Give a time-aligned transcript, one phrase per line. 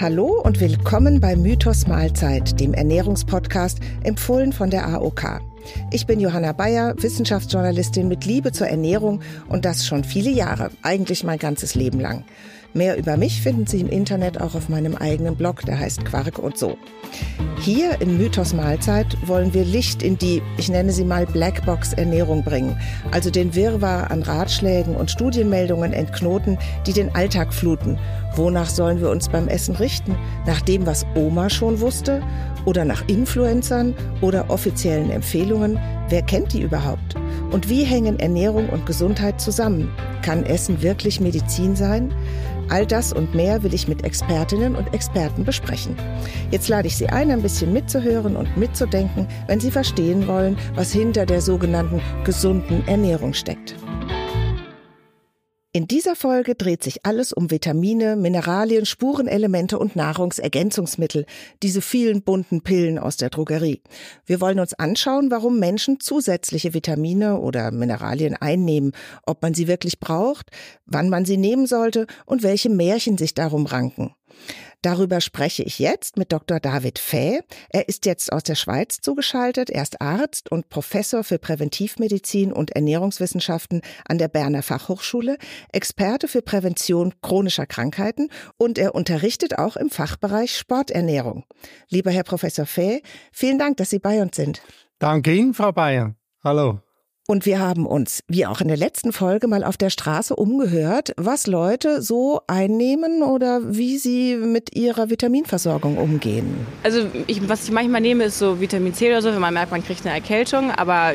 [0.00, 5.42] Hallo und willkommen bei Mythos Mahlzeit, dem Ernährungspodcast, empfohlen von der AOK.
[5.90, 11.22] Ich bin Johanna Bayer, Wissenschaftsjournalistin mit Liebe zur Ernährung und das schon viele Jahre, eigentlich
[11.22, 12.24] mein ganzes Leben lang.
[12.72, 16.38] Mehr über mich finden Sie im Internet auch auf meinem eigenen Blog, der heißt Quark
[16.38, 16.78] und so.
[17.60, 22.42] Hier in Mythos Mahlzeit wollen wir Licht in die, ich nenne sie mal Blackbox Ernährung
[22.42, 22.78] bringen,
[23.10, 27.98] also den Wirrwarr an Ratschlägen und Studienmeldungen entknoten, die den Alltag fluten.
[28.34, 30.16] Wonach sollen wir uns beim Essen richten?
[30.46, 32.22] Nach dem, was Oma schon wusste?
[32.64, 35.78] Oder nach Influencern oder offiziellen Empfehlungen?
[36.08, 37.16] Wer kennt die überhaupt?
[37.50, 39.90] Und wie hängen Ernährung und Gesundheit zusammen?
[40.22, 42.14] Kann Essen wirklich Medizin sein?
[42.70, 45.96] All das und mehr will ich mit Expertinnen und Experten besprechen.
[46.50, 50.92] Jetzt lade ich Sie ein, ein bisschen mitzuhören und mitzudenken, wenn Sie verstehen wollen, was
[50.92, 53.74] hinter der sogenannten gesunden Ernährung steckt.
[55.72, 61.26] In dieser Folge dreht sich alles um Vitamine, Mineralien, Spurenelemente und Nahrungsergänzungsmittel,
[61.62, 63.80] diese vielen bunten Pillen aus der Drogerie.
[64.26, 68.90] Wir wollen uns anschauen, warum Menschen zusätzliche Vitamine oder Mineralien einnehmen,
[69.24, 70.50] ob man sie wirklich braucht,
[70.86, 74.12] wann man sie nehmen sollte und welche Märchen sich darum ranken.
[74.82, 76.58] Darüber spreche ich jetzt mit Dr.
[76.58, 77.40] David Fäh.
[77.68, 79.68] Er ist jetzt aus der Schweiz zugeschaltet.
[79.68, 85.36] Er ist Arzt und Professor für Präventivmedizin und Ernährungswissenschaften an der Berner Fachhochschule,
[85.72, 91.44] Experte für Prävention chronischer Krankheiten und er unterrichtet auch im Fachbereich Sporternährung.
[91.90, 94.62] Lieber Herr Professor Fäh, vielen Dank, dass Sie bei uns sind.
[94.98, 96.14] Danke Ihnen, Frau Bayer.
[96.42, 96.80] Hallo.
[97.30, 101.12] Und wir haben uns, wie auch in der letzten Folge, mal auf der Straße umgehört,
[101.16, 106.66] was Leute so einnehmen oder wie sie mit ihrer Vitaminversorgung umgehen.
[106.82, 109.70] Also ich, was ich manchmal nehme, ist so Vitamin C oder so, wenn man merkt,
[109.70, 111.12] man kriegt eine Erkältung, aber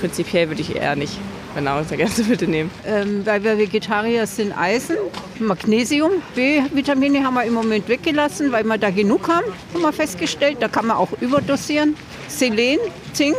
[0.00, 1.18] prinzipiell würde ich eher nicht
[1.54, 2.70] genau Nahrungsergänzungsmittel nehmen.
[2.86, 4.96] Ähm, weil wir Vegetarier sind, Eisen,
[5.38, 10.56] Magnesium, B-Vitamine haben wir im Moment weggelassen, weil wir da genug haben, haben wir festgestellt.
[10.60, 11.96] Da kann man auch überdosieren.
[12.28, 12.78] Selen,
[13.12, 13.36] Zink,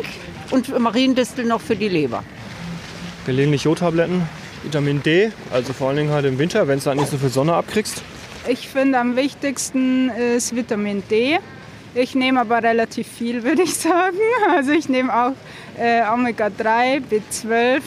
[0.52, 2.24] und Mariendistel noch für die Leber.
[3.26, 4.24] Gelegentlich Jodtabletten,
[4.64, 7.30] Vitamin D, also vor allen Dingen halt im Winter, wenn du halt nicht so viel
[7.30, 8.02] Sonne abkriegst.
[8.48, 11.40] Ich finde am wichtigsten ist Vitamin D.
[11.96, 14.18] Ich nehme aber relativ viel, würde ich sagen.
[14.56, 15.34] Also ich nehme auch
[15.80, 17.82] äh, Omega-3, B12,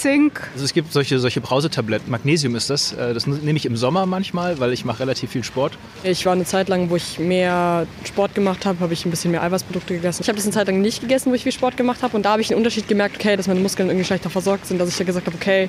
[0.00, 0.48] Zink.
[0.54, 2.92] Also es gibt solche, solche Brausetabletten, Magnesium ist das.
[2.92, 5.76] Äh, das nehme ich im Sommer manchmal, weil ich mache relativ viel Sport.
[6.02, 9.30] Ich war eine Zeit lang, wo ich mehr Sport gemacht habe, habe ich ein bisschen
[9.30, 10.22] mehr Eiweißprodukte gegessen.
[10.22, 12.16] Ich habe das eine Zeit lang nicht gegessen, wo ich viel Sport gemacht habe.
[12.16, 14.78] Und da habe ich einen Unterschied gemerkt, okay, dass meine Muskeln irgendwie schlechter versorgt sind,
[14.78, 15.68] dass ich da gesagt habe, okay,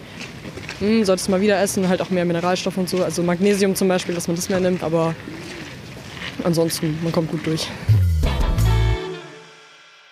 [0.80, 3.04] hm, solltest du mal wieder essen, halt auch mehr Mineralstoffe und so.
[3.04, 5.14] Also Magnesium zum Beispiel, dass man das mehr nimmt, aber
[6.44, 7.68] ansonsten, man kommt gut durch.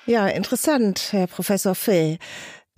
[0.06, 2.18] Ja, interessant, Herr Professor Fee.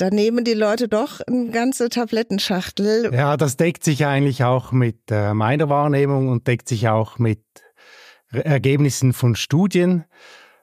[0.01, 3.13] Da nehmen die Leute doch eine ganze Tablettenschachtel.
[3.13, 7.43] Ja, das deckt sich eigentlich auch mit äh, meiner Wahrnehmung und deckt sich auch mit
[8.31, 10.05] Ergebnissen von Studien.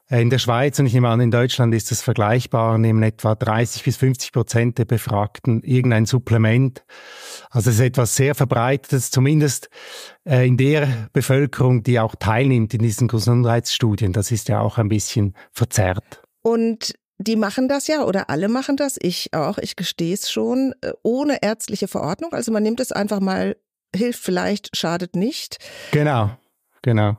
[0.09, 3.33] Äh, in der Schweiz und ich nehme an, in Deutschland ist es vergleichbar, nehmen etwa
[3.33, 6.83] 30 bis 50 Prozent der Befragten irgendein Supplement.
[7.49, 9.69] Also es ist etwas sehr Verbreitetes, zumindest
[10.25, 14.11] äh, in der Bevölkerung, die auch teilnimmt in diesen Gesundheitsstudien.
[14.11, 16.23] Das ist ja auch ein bisschen verzerrt.
[16.41, 20.73] Und die machen das ja oder alle machen das, ich auch, ich gestehe es schon,
[20.81, 22.33] äh, ohne ärztliche Verordnung.
[22.33, 23.57] Also man nimmt es einfach mal,
[23.95, 25.57] hilft vielleicht, schadet nicht.
[25.91, 26.31] Genau,
[26.81, 27.17] genau.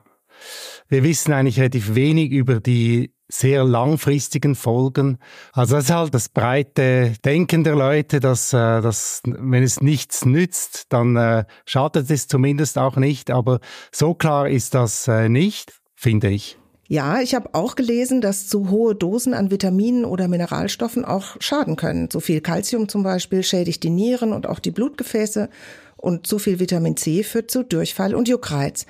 [0.89, 5.19] Wir wissen eigentlich relativ wenig über die sehr langfristigen Folgen.
[5.53, 10.25] Also das ist halt das breite Denken der Leute, dass, äh, dass wenn es nichts
[10.25, 13.31] nützt, dann äh, schadet es zumindest auch nicht.
[13.31, 13.61] Aber
[13.93, 16.60] so klar ist das nicht, finde ich.
[16.91, 21.77] Ja, ich habe auch gelesen, dass zu hohe Dosen an Vitaminen oder Mineralstoffen auch schaden
[21.77, 22.11] können.
[22.11, 25.51] Zu viel Kalzium zum Beispiel schädigt die Nieren und auch die Blutgefäße
[25.97, 28.87] und zu viel Vitamin C führt zu Durchfall und Juckreiz.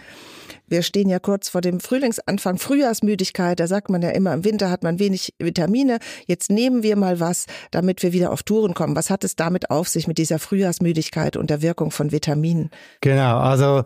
[0.67, 3.61] Wir stehen ja kurz vor dem Frühlingsanfang, Frühjahrsmüdigkeit.
[3.61, 5.99] Da sagt man ja immer, im Winter hat man wenig Vitamine.
[6.27, 8.97] Jetzt nehmen wir mal was, damit wir wieder auf Touren kommen.
[8.97, 12.71] Was hat es damit auf sich mit dieser Frühjahrsmüdigkeit und der Wirkung von Vitaminen?
[13.03, 13.83] Genau, also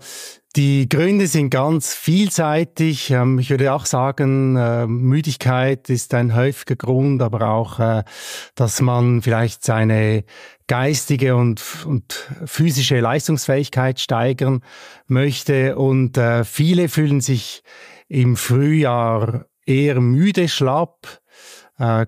[0.56, 3.10] die Gründe sind ganz vielseitig.
[3.10, 8.04] Ähm, ich würde auch sagen, äh, Müdigkeit ist ein häufiger Grund, aber auch, äh,
[8.54, 10.24] dass man vielleicht seine
[10.68, 14.62] geistige und, und physische Leistungsfähigkeit steigern
[15.08, 15.76] möchte.
[15.76, 17.62] Und äh, viele fühlen sich
[18.08, 21.20] im Frühjahr eher müde, schlapp,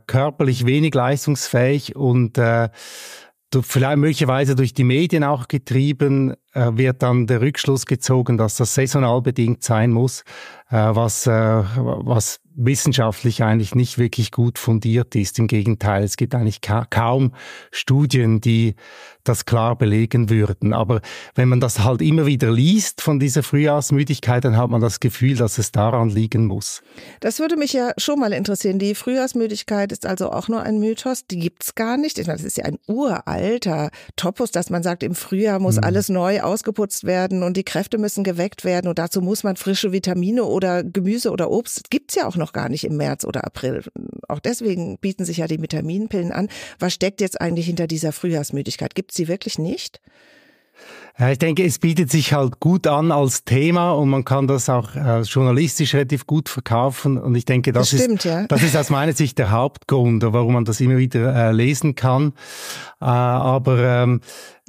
[0.06, 2.38] körperlich wenig leistungsfähig und
[3.62, 9.20] vielleicht möglicherweise durch die Medien auch getrieben, wird dann der Rückschluss gezogen, dass das saisonal
[9.20, 10.22] bedingt sein muss,
[10.70, 15.38] äh, was, äh, was wissenschaftlich eigentlich nicht wirklich gut fundiert ist.
[15.38, 17.32] Im Gegenteil, es gibt eigentlich ka kaum
[17.70, 18.74] Studien, die
[19.28, 20.72] das klar belegen würden.
[20.72, 21.00] Aber
[21.34, 25.36] wenn man das halt immer wieder liest von dieser Frühjahrsmüdigkeit, dann hat man das Gefühl,
[25.36, 26.82] dass es daran liegen muss.
[27.20, 28.78] Das würde mich ja schon mal interessieren.
[28.78, 31.26] Die Frühjahrsmüdigkeit ist also auch nur ein Mythos.
[31.26, 32.18] Die gibt's gar nicht.
[32.18, 35.84] Ich meine, das ist ja ein uralter Topos, dass man sagt, im Frühjahr muss mhm.
[35.84, 39.92] alles neu ausgeputzt werden und die Kräfte müssen geweckt werden und dazu muss man frische
[39.92, 41.90] Vitamine oder Gemüse oder Obst.
[41.90, 43.82] Gibt's ja auch noch gar nicht im März oder April.
[44.28, 46.48] Auch deswegen bieten sich ja die Vitaminpillen an.
[46.78, 48.94] Was steckt jetzt eigentlich hinter dieser Frühjahrsmüdigkeit?
[48.94, 50.00] Gibt's sie wirklich nicht?
[51.18, 54.68] Ja, ich denke, es bietet sich halt gut an als Thema und man kann das
[54.68, 57.16] auch äh, journalistisch relativ gut verkaufen.
[57.16, 58.46] Und ich denke, das, das stimmt, ist, ja.
[58.46, 62.34] das ist aus meiner Sicht der Hauptgrund, warum man das immer wieder äh, lesen kann.
[63.00, 64.20] Äh, aber ähm,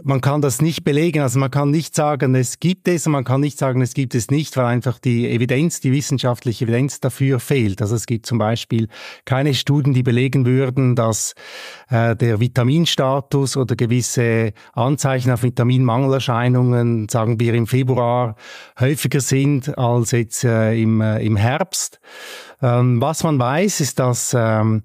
[0.03, 1.21] man kann das nicht belegen.
[1.21, 4.13] Also man kann nicht sagen, es gibt es und man kann nicht sagen, es gibt
[4.15, 7.81] es nicht, weil einfach die Evidenz, die wissenschaftliche Evidenz dafür fehlt.
[7.81, 8.87] Also es gibt zum Beispiel
[9.25, 11.33] keine Studien, die belegen würden, dass
[11.89, 18.35] äh, der Vitaminstatus oder gewisse Anzeichen auf Vitaminmangelerscheinungen, sagen wir im Februar,
[18.79, 21.99] häufiger sind als jetzt äh, im, äh, im Herbst.
[22.61, 24.83] Ähm, was man weiß, ist, dass ähm,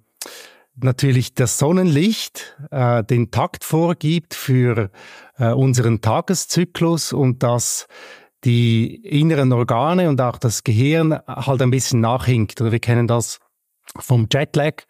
[0.76, 4.90] natürlich das Sonnenlicht äh, den Takt vorgibt für
[5.38, 7.86] äh, unseren Tageszyklus und dass
[8.44, 12.60] die inneren Organe und auch das Gehirn halt ein bisschen nachhinkt.
[12.60, 13.38] Oder wir kennen das
[13.98, 14.82] vom Jetlag.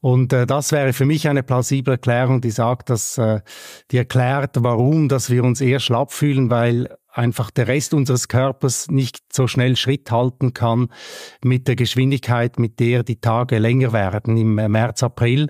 [0.00, 3.40] Und äh, das wäre für mich eine plausible Erklärung, die sagt, dass äh,
[3.90, 8.90] die erklärt, warum, dass wir uns eher schlapp fühlen, weil einfach der Rest unseres Körpers
[8.90, 10.88] nicht so schnell Schritt halten kann
[11.44, 15.48] mit der Geschwindigkeit, mit der die Tage länger werden im März, April.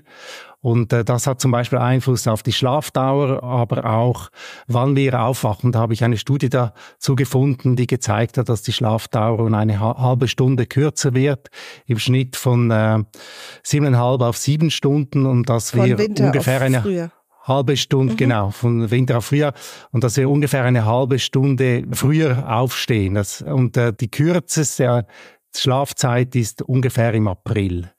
[0.63, 4.29] Und äh, das hat zum Beispiel Einfluss auf die Schlafdauer, aber auch,
[4.67, 5.73] wann wir aufwachen.
[5.73, 9.79] Da habe ich eine Studie dazu gefunden, die gezeigt hat, dass die Schlafdauer um eine
[9.81, 11.49] halbe Stunde kürzer wird,
[11.85, 12.99] im Schnitt von äh,
[13.61, 17.11] siebeneinhalb auf sieben Stunden und dass von wir Winter ungefähr eine früher
[17.43, 18.17] halbe Stunde, mhm.
[18.17, 19.53] genau, von Winter auf Frühjahr.
[19.91, 23.15] Und dass wir ungefähr eine halbe Stunde früher aufstehen.
[23.15, 25.05] Das, und äh, die kürzeste
[25.55, 27.91] Schlafzeit ist ungefähr im April,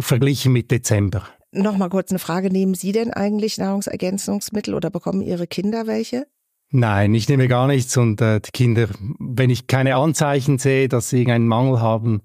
[0.00, 1.28] verglichen mit Dezember.
[1.52, 2.50] Noch kurz eine Frage.
[2.50, 6.26] Nehmen Sie denn eigentlich Nahrungsergänzungsmittel oder bekommen Ihre Kinder welche?
[6.70, 8.88] Nein, ich nehme gar nichts und äh, die Kinder,
[9.20, 12.22] wenn ich keine Anzeichen sehe, dass sie irgendeinen Mangel haben,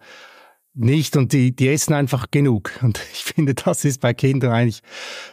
[0.79, 2.71] nicht und die, die essen einfach genug.
[2.81, 4.81] Und ich finde, das ist bei Kindern eigentlich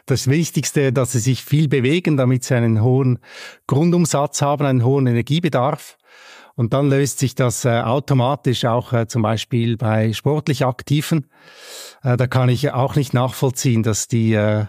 [0.07, 3.19] das Wichtigste, dass sie sich viel bewegen, damit sie einen hohen
[3.67, 5.97] Grundumsatz haben, einen hohen Energiebedarf.
[6.55, 11.27] Und dann löst sich das äh, automatisch auch äh, zum Beispiel bei sportlich Aktiven.
[12.03, 14.67] Äh, da kann ich auch nicht nachvollziehen, dass die äh, äh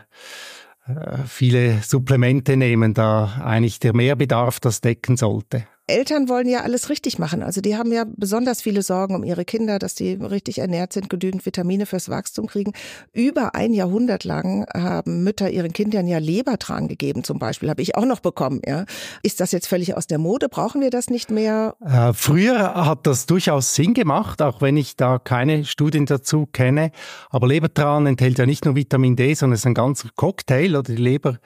[1.25, 5.65] viele Supplemente nehmen, da eigentlich der Mehrbedarf das decken sollte.
[5.87, 7.41] Eltern wollen ja alles richtig machen.
[7.41, 11.09] Also die haben ja besonders viele Sorgen um ihre Kinder, dass die richtig ernährt sind,
[11.09, 12.73] genügend Vitamine fürs Wachstum kriegen.
[13.13, 17.95] Über ein Jahrhundert lang haben Mütter ihren Kindern ja Lebertran gegeben, zum Beispiel, habe ich
[17.95, 18.61] auch noch bekommen.
[18.67, 18.85] Ja.
[19.23, 20.49] Ist das jetzt völlig aus der Mode?
[20.49, 21.75] Brauchen wir das nicht mehr?
[21.79, 26.91] Äh, früher hat das durchaus Sinn gemacht, auch wenn ich da keine Studien dazu kenne.
[27.29, 30.83] Aber Lebertran enthält ja nicht nur Vitamin D, sondern es ist ein ganzer Cocktail oder
[30.83, 31.37] die Leber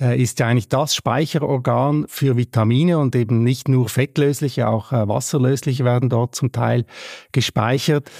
[0.00, 5.06] äh, ist ja eigentlich das Speicherorgan für Vitamine und eben nicht nur fettlösliche, auch äh,
[5.08, 6.84] wasserlösliche werden dort zum Teil
[7.32, 8.10] gespeichert.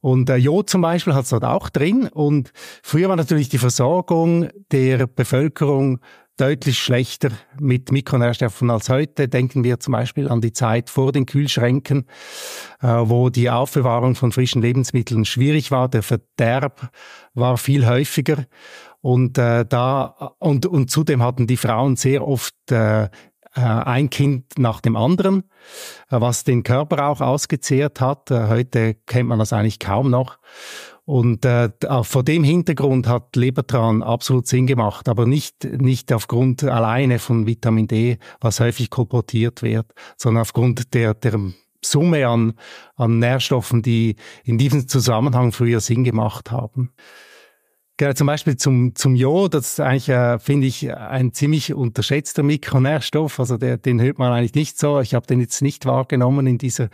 [0.00, 2.08] Und äh, Jod zum Beispiel hat es dort auch drin.
[2.08, 2.52] Und
[2.82, 6.00] früher war natürlich die Versorgung der Bevölkerung
[6.36, 9.28] deutlich schlechter mit Mikronährstoffen als heute.
[9.28, 12.06] Denken wir zum Beispiel an die Zeit vor den Kühlschränken,
[12.82, 15.88] äh, wo die Aufbewahrung von frischen Lebensmitteln schwierig war.
[15.88, 16.90] Der Verderb
[17.34, 18.44] war viel häufiger.
[19.06, 23.08] Und äh, da und und zudem hatten die Frauen sehr oft äh, äh,
[23.54, 25.44] ein Kind nach dem anderen,
[26.10, 28.32] äh, was den Körper auch ausgezehrt hat.
[28.32, 30.40] Äh, heute kennt man das eigentlich kaum noch.
[31.04, 31.70] Und äh,
[32.02, 37.86] vor dem Hintergrund hat Lebertran absolut Sinn gemacht, aber nicht, nicht aufgrund alleine von Vitamin
[37.86, 39.86] D, was häufig kolportiert wird,
[40.16, 41.38] sondern aufgrund der, der
[41.80, 42.54] Summe an,
[42.96, 46.90] an Nährstoffen, die in diesem Zusammenhang früher Sinn gemacht haben.
[47.98, 52.42] Genau, zum Beispiel zum, zum Jod, das ist eigentlich, äh, finde ich, ein ziemlich unterschätzter
[52.42, 53.40] Mikronährstoff.
[53.40, 55.00] Also der, den hört man eigentlich nicht so.
[55.00, 56.90] Ich habe den jetzt nicht wahrgenommen in dieser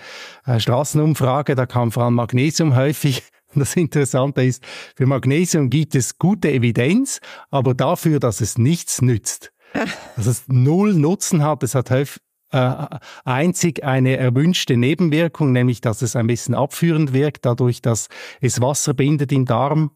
[0.46, 1.56] äh, Straßenumfrage.
[1.56, 3.22] Da kam vor allem Magnesium häufig.
[3.54, 4.64] Das Interessante ist,
[4.96, 9.52] für Magnesium gibt es gute Evidenz, aber dafür, dass es nichts nützt.
[10.16, 11.62] Dass es null Nutzen hat.
[11.62, 12.86] Es hat häufig äh,
[13.26, 18.08] einzig eine erwünschte Nebenwirkung, nämlich dass es ein bisschen abführend wirkt, dadurch, dass
[18.40, 19.90] es Wasser bindet im Darm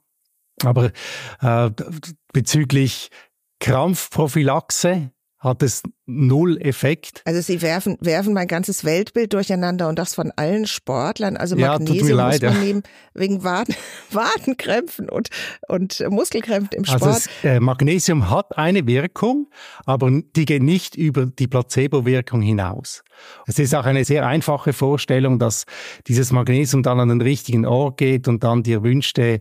[0.63, 0.93] aber
[1.41, 1.71] äh,
[2.33, 3.11] bezüglich
[3.61, 7.23] Krampfprophylaxe hat es null Effekt.
[7.25, 11.37] Also Sie werfen, werfen mein ganzes Weltbild durcheinander und das von allen Sportlern.
[11.37, 12.65] Also Ja, Magnesium leid, muss man ja.
[12.65, 12.83] nehmen
[13.15, 13.75] wegen Waden,
[14.13, 15.29] Wadenkrämpfen und,
[15.69, 17.03] und Muskelkrämpfen im Sport.
[17.03, 19.49] Also es, äh, Magnesium hat eine Wirkung,
[19.85, 23.03] aber die geht nicht über die Placebo-Wirkung hinaus.
[23.47, 25.65] Es ist auch eine sehr einfache Vorstellung, dass
[26.07, 29.41] dieses Magnesium dann an den richtigen Ort geht und dann die erwünschte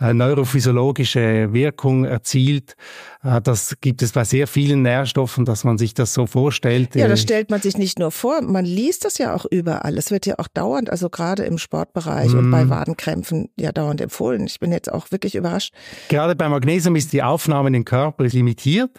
[0.00, 2.76] äh, neurophysiologische Wirkung erzielt.
[3.22, 6.94] Äh, das gibt es bei sehr vielen Nährstoffen, dass man sich das so vorstellt.
[6.94, 9.96] Ja, das Äh, stellt man sich nicht nur vor, man liest das ja auch überall.
[9.98, 12.50] Es wird ja auch dauernd, also gerade im Sportbereich und Mhm.
[12.50, 14.46] bei Wadenkrämpfen ja dauernd empfohlen.
[14.46, 15.72] Ich bin jetzt auch wirklich überrascht.
[16.08, 18.90] Gerade bei Magnesium ist die Aufnahme in den Körper limitiert.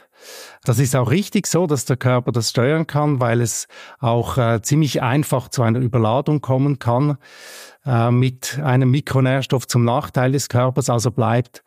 [0.63, 3.67] Das ist auch richtig so, dass der Körper das steuern kann, weil es
[3.99, 7.17] auch äh, ziemlich einfach zu einer Überladung kommen kann
[7.85, 10.89] äh, mit einem Mikronährstoff zum Nachteil des Körpers.
[10.89, 11.63] Also bleibt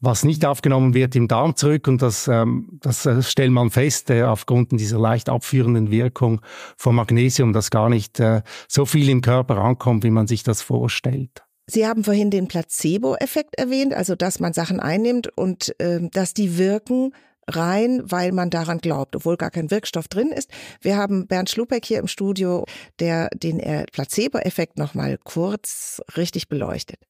[0.00, 4.10] was nicht aufgenommen wird im Darm zurück und das, ähm, das äh, stellt man fest
[4.10, 6.40] äh, aufgrund dieser leicht abführenden Wirkung
[6.76, 10.62] von Magnesium, dass gar nicht äh, so viel im Körper ankommt, wie man sich das
[10.62, 11.42] vorstellt.
[11.66, 16.56] Sie haben vorhin den Placebo-Effekt erwähnt, also dass man Sachen einnimmt und ähm, dass die
[16.56, 17.12] wirken
[17.46, 20.50] rein, weil man daran glaubt, obwohl gar kein Wirkstoff drin ist.
[20.80, 22.64] Wir haben Bernd Schlupeck hier im Studio,
[23.00, 27.00] der den äh, Placebo-Effekt nochmal kurz richtig beleuchtet.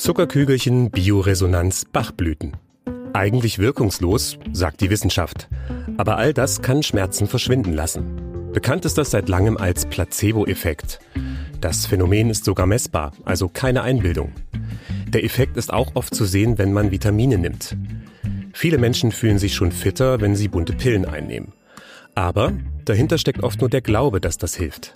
[0.00, 2.56] Zuckerkügelchen, Bioresonanz, Bachblüten.
[3.12, 5.50] Eigentlich wirkungslos, sagt die Wissenschaft.
[5.98, 8.50] Aber all das kann Schmerzen verschwinden lassen.
[8.54, 11.00] Bekannt ist das seit langem als Placebo-Effekt.
[11.60, 14.32] Das Phänomen ist sogar messbar, also keine Einbildung.
[15.08, 17.76] Der Effekt ist auch oft zu sehen, wenn man Vitamine nimmt.
[18.54, 21.52] Viele Menschen fühlen sich schon fitter, wenn sie bunte Pillen einnehmen.
[22.14, 22.54] Aber
[22.86, 24.94] dahinter steckt oft nur der Glaube, dass das hilft.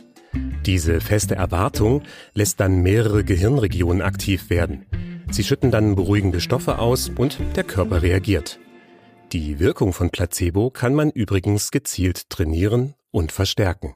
[0.67, 4.87] Diese feste Erwartung lässt dann mehrere Gehirnregionen aktiv werden.
[5.31, 8.59] Sie schütten dann beruhigende Stoffe aus und der Körper reagiert.
[9.33, 13.95] Die Wirkung von Placebo kann man übrigens gezielt trainieren und verstärken.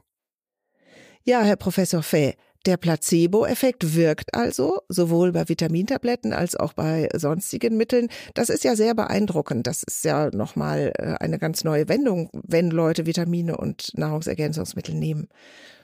[1.23, 2.35] Ja, Herr Professor Fäh,
[2.65, 8.09] der Placebo-Effekt wirkt also sowohl bei Vitamintabletten als auch bei sonstigen Mitteln.
[8.33, 9.65] Das ist ja sehr beeindruckend.
[9.65, 15.29] Das ist ja nochmal äh, eine ganz neue Wendung, wenn Leute Vitamine und Nahrungsergänzungsmittel nehmen.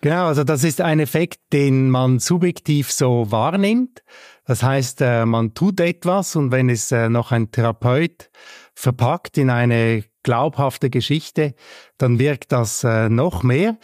[0.01, 4.03] Genau, also das ist ein Effekt, den man subjektiv so wahrnimmt.
[4.45, 8.29] Das heißt, äh, man tut etwas und wenn es äh, noch ein Therapeut
[8.73, 11.55] verpackt in eine glaubhafte Geschichte,
[11.97, 13.77] dann wirkt das noch mehr.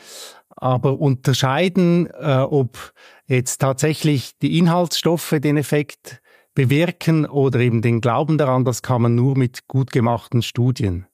[0.61, 2.93] Aber unterscheiden, ob
[3.27, 6.21] jetzt tatsächlich die Inhaltsstoffe den Effekt
[6.53, 11.07] bewirken oder eben den Glauben daran, das kann man nur mit gut gemachten Studien.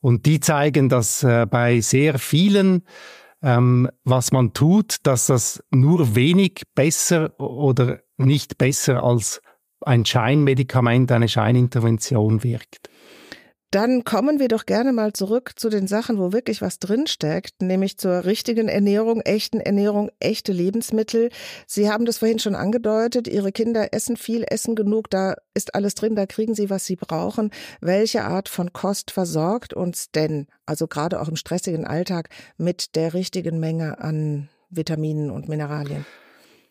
[0.00, 2.84] Und die zeigen, dass bei sehr vielen
[3.42, 9.40] ähm, was man tut, dass das nur wenig besser oder nicht besser als
[9.80, 12.90] ein Scheinmedikament, eine Scheinintervention wirkt.
[13.70, 17.98] Dann kommen wir doch gerne mal zurück zu den Sachen, wo wirklich was drinsteckt, nämlich
[17.98, 21.30] zur richtigen Ernährung, echten Ernährung, echte Lebensmittel.
[21.68, 25.94] Sie haben das vorhin schon angedeutet, Ihre Kinder essen viel, essen genug, da ist alles
[25.94, 27.52] drin, da kriegen sie, was sie brauchen.
[27.80, 33.14] Welche Art von Kost versorgt uns denn, also gerade auch im stressigen Alltag, mit der
[33.14, 36.04] richtigen Menge an Vitaminen und Mineralien?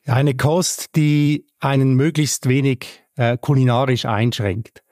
[0.05, 4.83] Eine Kost, die einen möglichst wenig äh, kulinarisch einschränkt.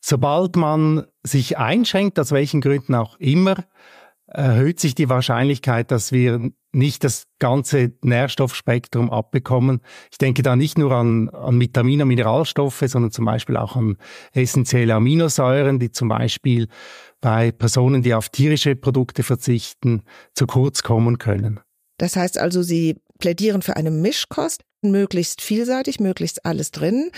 [0.00, 3.64] Sobald man sich einschränkt, aus welchen Gründen auch immer,
[4.26, 9.80] erhöht sich die Wahrscheinlichkeit, dass wir nicht das ganze Nährstoffspektrum abbekommen.
[10.12, 13.96] Ich denke da nicht nur an, an Vitamine Mineralstoffe, sondern zum Beispiel auch an
[14.32, 16.68] essentielle Aminosäuren, die zum Beispiel
[17.20, 20.02] bei Personen, die auf tierische Produkte verzichten,
[20.34, 21.60] zu kurz kommen können.
[21.98, 27.10] Das heißt also, Sie plädieren für eine Mischkost, möglichst vielseitig, möglichst alles drin.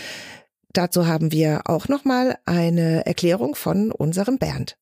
[0.73, 4.77] Dazu haben wir auch nochmal eine Erklärung von unserem Bernd.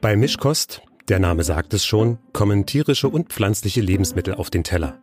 [0.00, 4.98] Bei Mischkost, der Name sagt es schon, kommen tierische und pflanzliche Lebensmittel auf den Teller.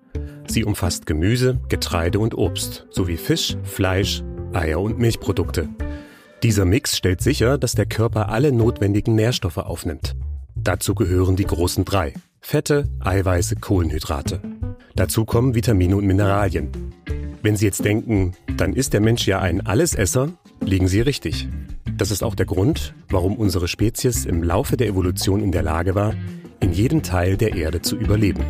[0.47, 4.23] Sie umfasst Gemüse, Getreide und Obst, sowie Fisch, Fleisch,
[4.53, 5.69] Eier und Milchprodukte.
[6.43, 10.15] Dieser Mix stellt sicher, dass der Körper alle notwendigen Nährstoffe aufnimmt.
[10.55, 12.13] Dazu gehören die großen drei.
[12.41, 14.41] Fette, Eiweiße, Kohlenhydrate.
[14.97, 16.71] Dazu kommen Vitamine und Mineralien.
[17.41, 20.29] Wenn Sie jetzt denken, dann ist der Mensch ja ein Allesesser,
[20.61, 21.49] liegen Sie richtig.
[21.97, 25.95] Das ist auch der Grund, warum unsere Spezies im Laufe der Evolution in der Lage
[25.95, 26.13] war,
[26.61, 28.45] in jedem Teil der Erde zu überleben.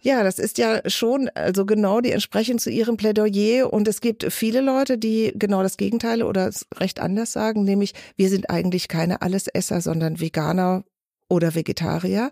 [0.00, 3.72] Ja, das ist ja schon also genau die entsprechend zu Ihrem Plädoyer.
[3.72, 8.28] Und es gibt viele Leute, die genau das Gegenteil oder recht anders sagen, nämlich wir
[8.28, 10.84] sind eigentlich keine Allesesser, sondern Veganer
[11.28, 12.30] oder Vegetarier.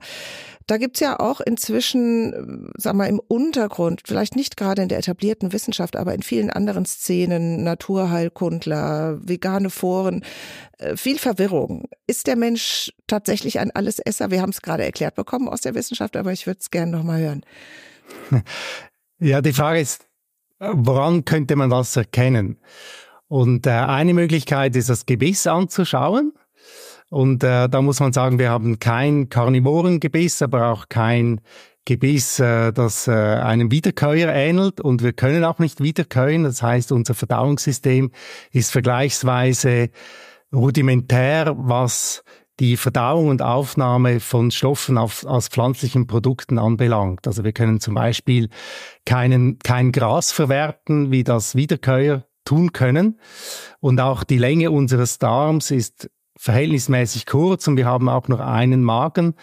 [0.66, 5.52] Da gibt's ja auch inzwischen, sag mal, im Untergrund, vielleicht nicht gerade in der etablierten
[5.52, 10.24] Wissenschaft, aber in vielen anderen Szenen, Naturheilkundler, vegane Foren,
[10.78, 11.88] äh, viel Verwirrung.
[12.06, 14.30] Ist der Mensch tatsächlich ein Allesesser?
[14.30, 17.20] Wir haben es gerade erklärt bekommen aus der Wissenschaft, aber ich würde es gerne nochmal
[17.20, 17.44] hören.
[19.20, 20.06] Ja, die Frage ist,
[20.58, 22.58] woran könnte man das erkennen?
[23.28, 26.32] Und äh, eine Möglichkeit ist, das Gebiss anzuschauen.
[27.10, 31.40] Und äh, da muss man sagen, wir haben kein Karnivorengebiss, aber auch kein
[31.84, 34.80] Gebiss, äh, das äh, einem Wiederkäuer ähnelt.
[34.80, 36.44] Und wir können auch nicht wiederkäuen.
[36.44, 38.10] Das heißt, unser Verdauungssystem
[38.52, 39.90] ist vergleichsweise
[40.52, 42.24] rudimentär, was
[42.60, 47.26] die Verdauung und Aufnahme von Stoffen auf, aus pflanzlichen Produkten anbelangt.
[47.26, 48.48] Also wir können zum Beispiel
[49.04, 53.18] keinen, kein Gras verwerten, wie das Wiederkäuer tun können.
[53.80, 58.82] Und auch die Länge unseres Darms ist verhältnismäßig kurz und wir haben auch nur einen
[58.82, 59.34] Magen.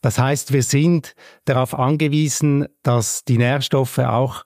[0.00, 1.14] Das heißt, wir sind
[1.46, 4.44] darauf angewiesen, dass die Nährstoffe auch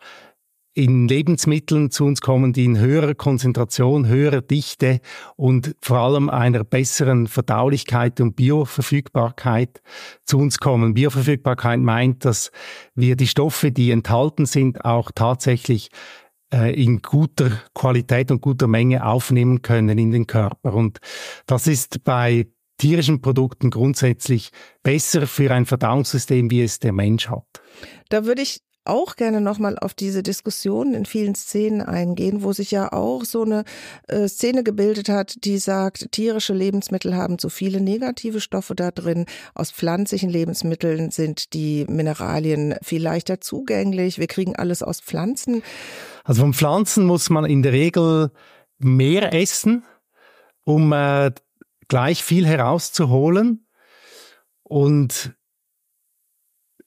[0.72, 5.00] in Lebensmitteln zu uns kommen, die in höherer Konzentration, höherer Dichte
[5.36, 9.82] und vor allem einer besseren Verdaulichkeit und Bioverfügbarkeit
[10.24, 10.94] zu uns kommen.
[10.94, 12.52] Bioverfügbarkeit meint, dass
[12.94, 15.90] wir die Stoffe, die enthalten sind, auch tatsächlich
[16.52, 20.74] in guter Qualität und guter Menge aufnehmen können in den Körper.
[20.74, 20.98] Und
[21.46, 24.50] das ist bei tierischen Produkten grundsätzlich
[24.82, 27.44] besser für ein Verdauungssystem, wie es der Mensch hat.
[28.08, 32.70] Da würde ich auch gerne nochmal auf diese Diskussion in vielen Szenen eingehen, wo sich
[32.70, 33.64] ja auch so eine
[34.08, 39.26] äh, Szene gebildet hat, die sagt, tierische Lebensmittel haben zu viele negative Stoffe da drin.
[39.54, 44.18] Aus pflanzlichen Lebensmitteln sind die Mineralien viel leichter zugänglich.
[44.18, 45.62] Wir kriegen alles aus Pflanzen.
[46.24, 48.30] Also von Pflanzen muss man in der Regel
[48.78, 49.84] mehr essen,
[50.64, 51.30] um äh,
[51.88, 53.66] gleich viel herauszuholen.
[54.62, 55.34] Und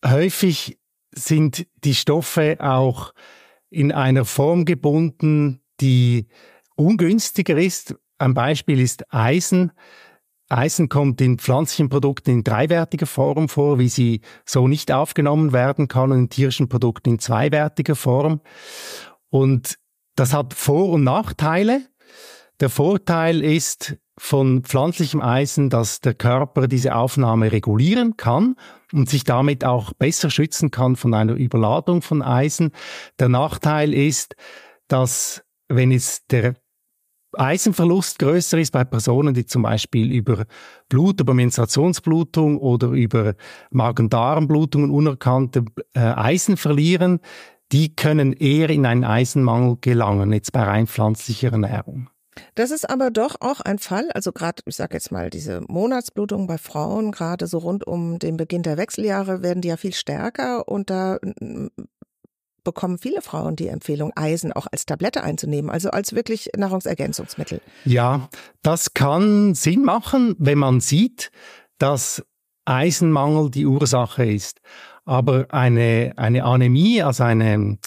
[0.06, 0.80] häufig
[1.16, 3.14] sind die Stoffe auch
[3.70, 6.28] in einer Form gebunden, die
[6.76, 7.96] ungünstiger ist.
[8.18, 9.72] Ein Beispiel ist Eisen.
[10.50, 15.88] Eisen kommt in pflanzlichen Produkten in dreiwertiger Form vor, wie sie so nicht aufgenommen werden
[15.88, 18.42] kann, und in tierischen Produkten in zweiwertiger Form.
[19.30, 19.80] Und
[20.16, 21.82] das hat Vor- und Nachteile.
[22.60, 28.56] Der Vorteil ist von pflanzlichem Eisen, dass der Körper diese Aufnahme regulieren kann
[28.92, 32.72] und sich damit auch besser schützen kann von einer Überladung von Eisen.
[33.20, 34.36] Der Nachteil ist,
[34.88, 36.54] dass wenn es der
[37.36, 40.46] Eisenverlust größer ist bei Personen, die zum Beispiel über
[40.88, 43.34] Blut, über Menstruationsblutung oder über
[43.72, 47.20] Magen-Darm-Blutungen unerkannte äh, Eisen verlieren,
[47.72, 52.10] die können eher in einen Eisenmangel gelangen, jetzt bei rein pflanzlicher Ernährung.
[52.56, 56.48] Das ist aber doch auch ein Fall, also gerade, ich sage jetzt mal, diese Monatsblutungen
[56.48, 60.68] bei Frauen, gerade so rund um den Beginn der Wechseljahre, werden die ja viel stärker
[60.68, 61.20] und da
[62.64, 67.62] bekommen viele Frauen die Empfehlung, Eisen auch als Tablette einzunehmen, also als wirklich Nahrungsergänzungsmittel.
[67.86, 68.30] Ja,
[68.62, 71.32] das kann Sinn machen, wenn man sieht,
[71.78, 72.24] dass
[72.66, 74.62] Eisenmangel die Ursache ist.
[75.06, 77.78] Aber eine, eine Anämie, also eine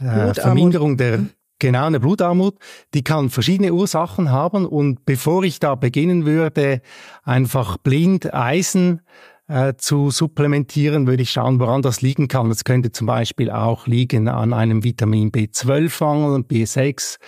[0.00, 1.30] äh, Verminderung der, mhm.
[1.58, 2.56] Genau, eine Blutarmut,
[2.94, 4.66] die kann verschiedene Ursachen haben.
[4.66, 6.80] Und bevor ich da beginnen würde,
[7.24, 9.00] einfach blind Eisen
[9.48, 12.48] äh, zu supplementieren, würde ich schauen, woran das liegen kann.
[12.48, 17.18] Das könnte zum Beispiel auch liegen an einem Vitamin B12-Mangel, B6,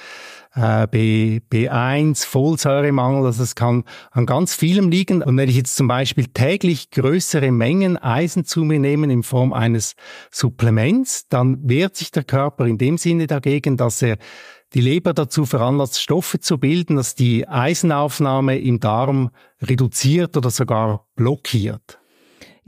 [0.54, 5.22] äh, B, B1, Folsäuremangel, also es kann an ganz vielem liegen.
[5.22, 9.52] Und wenn ich jetzt zum Beispiel täglich größere Mengen Eisen zu mir nehme in Form
[9.52, 9.94] eines
[10.30, 14.18] Supplements, dann wehrt sich der Körper in dem Sinne dagegen, dass er
[14.74, 21.06] die Leber dazu veranlasst, Stoffe zu bilden, dass die Eisenaufnahme im Darm reduziert oder sogar
[21.16, 21.99] blockiert.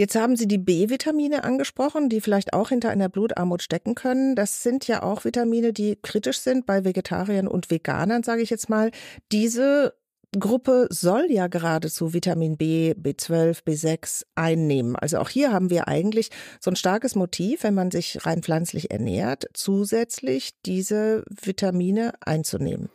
[0.03, 4.35] Jetzt haben Sie die B-Vitamine angesprochen, die vielleicht auch hinter einer Blutarmut stecken können.
[4.35, 8.69] Das sind ja auch Vitamine, die kritisch sind bei Vegetariern und Veganern, sage ich jetzt
[8.69, 8.91] mal.
[9.31, 9.95] Diese
[10.37, 14.97] Gruppe soll ja geradezu Vitamin B, B12, B6 einnehmen.
[14.97, 18.91] Also auch hier haben wir eigentlich so ein starkes Motiv, wenn man sich rein pflanzlich
[18.91, 22.89] ernährt, zusätzlich diese Vitamine einzunehmen.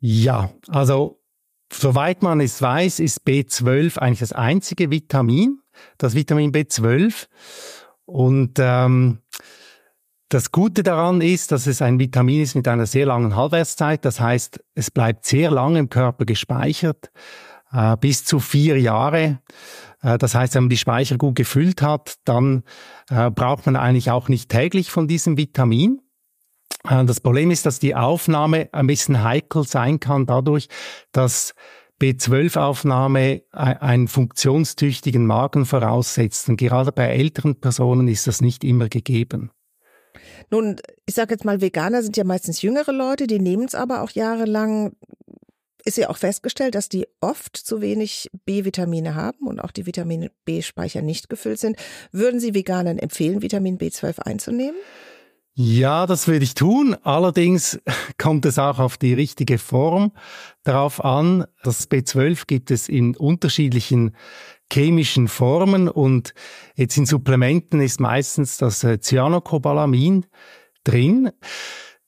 [0.00, 1.21] Ja, also
[1.74, 5.60] soweit man es weiß, ist B12 eigentlich das einzige Vitamin,
[5.98, 7.26] das Vitamin B12.
[8.04, 9.18] Und ähm,
[10.28, 14.04] das Gute daran ist, dass es ein Vitamin ist mit einer sehr langen Halbwertszeit.
[14.04, 17.10] Das heißt, es bleibt sehr lange im Körper gespeichert,
[17.70, 19.40] äh, bis zu vier Jahre.
[20.02, 22.62] Äh, das heißt, wenn man die Speicher gut gefüllt hat, dann
[23.10, 26.00] äh, braucht man eigentlich auch nicht täglich von diesem Vitamin.
[26.88, 30.68] Äh, das Problem ist, dass die Aufnahme ein bisschen heikel sein kann dadurch,
[31.12, 31.54] dass
[32.00, 36.48] B12-Aufnahme einen funktionstüchtigen Magen voraussetzt.
[36.48, 39.52] Und gerade bei älteren Personen ist das nicht immer gegeben.
[40.50, 44.02] Nun, ich sage jetzt mal, Veganer sind ja meistens jüngere Leute, die nehmen es aber
[44.02, 44.96] auch jahrelang.
[45.84, 50.30] Ist ja auch festgestellt, dass die oft zu wenig B-Vitamine haben und auch die Vitamine
[50.44, 51.76] B-Speicher nicht gefüllt sind.
[52.10, 54.76] Würden Sie Veganern empfehlen, Vitamin B12 einzunehmen?
[55.54, 56.96] Ja, das würde ich tun.
[57.02, 57.78] Allerdings
[58.18, 60.12] kommt es auch auf die richtige Form
[60.62, 61.44] darauf an.
[61.62, 64.16] Das B12 gibt es in unterschiedlichen
[64.72, 66.32] chemischen Formen und
[66.74, 70.24] jetzt in Supplementen ist meistens das äh, Cyanocobalamin
[70.84, 71.30] drin.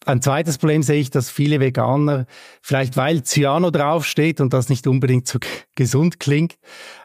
[0.05, 2.27] Ein zweites Problem sehe ich, dass viele Veganer,
[2.61, 5.38] vielleicht weil Cyano draufsteht und das nicht unbedingt so
[5.75, 6.57] gesund klingt,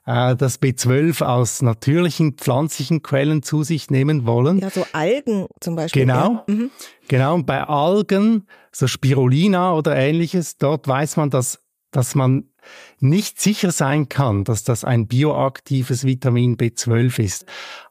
[0.05, 4.59] äh, das B12 aus natürlichen pflanzlichen Quellen zu sich nehmen wollen.
[4.59, 6.03] Ja, so Algen zum Beispiel.
[6.03, 6.43] Genau.
[6.47, 6.53] Ja.
[6.53, 6.71] Mhm.
[7.07, 7.35] Genau.
[7.35, 11.59] Und bei Algen, so Spirulina oder ähnliches, dort weiß man, dass
[11.91, 12.45] dass man
[12.99, 17.45] nicht sicher sein kann, dass das ein bioaktives Vitamin B12 ist.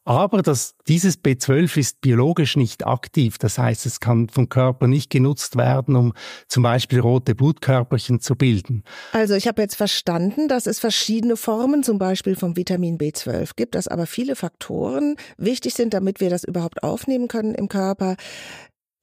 [0.04, 3.38] Aber dass dieses B12 ist biologisch nicht aktiv.
[3.38, 6.12] Das heißt, es kann vom Körper nicht genutzt werden, um
[6.46, 8.84] zum Beispiel rote Blutkörperchen zu bilden.
[9.12, 13.74] Also ich habe jetzt verstanden, dass es verschiedene Formen zum Beispiel vom Vitamin B12 gibt,
[13.74, 18.16] dass aber viele Faktoren wichtig sind, damit wir das überhaupt aufnehmen können im Körper.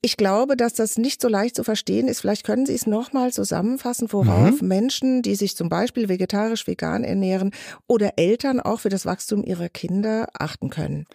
[0.02, 2.22] Ich glaube, dass das nicht so leicht zu verstehen ist.
[2.22, 4.68] Vielleicht können Sie es nochmal zusammenfassen, worauf mhm.
[4.68, 7.52] Menschen, die sich zum Beispiel vegetarisch, vegan ernähren
[7.88, 11.06] oder Eltern auch für das Wachstum ihrer Kinder achten können.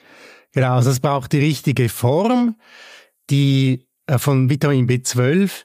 [0.52, 2.56] Genau, also es braucht die richtige Form,
[3.30, 5.64] die äh, von Vitamin B12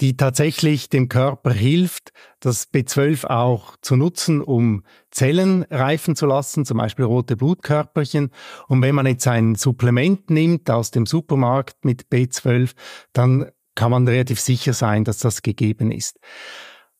[0.00, 6.64] die tatsächlich dem Körper hilft, das B12 auch zu nutzen, um Zellen reifen zu lassen,
[6.64, 8.30] zum Beispiel rote Blutkörperchen.
[8.68, 12.72] Und wenn man jetzt ein Supplement nimmt aus dem Supermarkt mit B12,
[13.12, 16.18] dann kann man relativ sicher sein, dass das gegeben ist.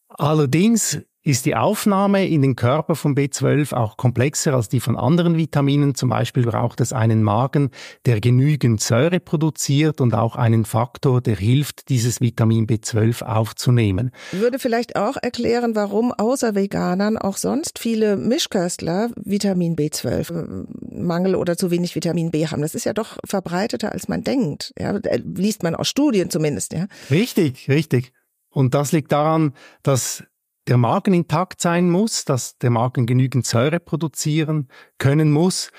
[0.08, 5.36] Allerdings ist die Aufnahme in den Körper von B12 auch komplexer als die von anderen
[5.36, 5.94] Vitaminen.
[5.94, 7.70] Zum Beispiel braucht es einen Magen,
[8.06, 14.12] der genügend Säure produziert und auch einen Faktor, der hilft, dieses Vitamin B12 aufzunehmen.
[14.32, 21.34] Würde vielleicht auch erklären, warum außer Veganern auch sonst viele Mischköstler Vitamin B12 äh, Mangel
[21.34, 22.62] oder zu wenig Vitamin B haben.
[22.62, 24.72] Das ist ja doch verbreiteter, als man denkt.
[24.78, 26.72] Ja, liest man aus Studien zumindest.
[26.72, 26.86] Ja.
[27.10, 28.12] Richtig, richtig.
[28.50, 30.24] Und das liegt daran, dass
[30.68, 34.68] der Magen intakt sein muss, dass der Magen genügend Säure produzieren
[34.98, 35.70] können muss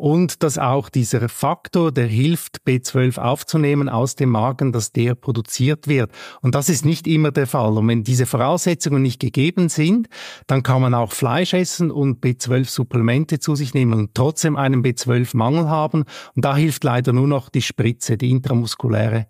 [0.00, 5.88] und dass auch dieser Faktor, der hilft, B12 aufzunehmen aus dem Magen, dass der produziert
[5.88, 6.10] wird.
[6.40, 7.76] Und das ist nicht immer der Fall.
[7.76, 10.08] Und wenn diese Voraussetzungen nicht gegeben sind,
[10.46, 15.68] dann kann man auch Fleisch essen und B12-Supplemente zu sich nehmen und trotzdem einen B12-Mangel
[15.68, 16.04] haben.
[16.34, 19.26] Und da hilft leider nur noch die Spritze, die intramuskuläre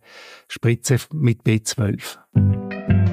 [0.47, 3.10] Spritze mit B12.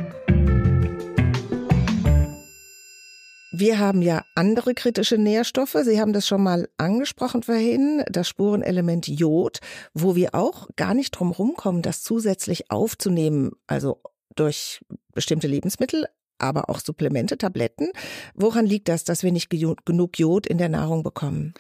[3.59, 5.75] Wir haben ja andere kritische Nährstoffe.
[5.83, 9.61] Sie haben das schon mal angesprochen vorhin, das Spurenelement Jod,
[9.95, 13.99] wo wir auch gar nicht drum rumkommen, das zusätzlich aufzunehmen, also
[14.35, 16.05] durch bestimmte Lebensmittel,
[16.37, 17.89] aber auch Supplemente, Tabletten.
[18.35, 21.55] Woran liegt das, dass wir nicht genug Jod in der Nahrung bekommen?